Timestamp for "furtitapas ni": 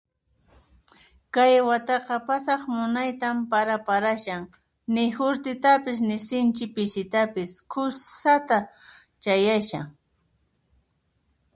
5.17-6.17